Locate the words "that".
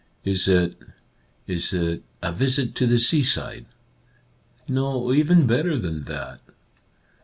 6.05-6.41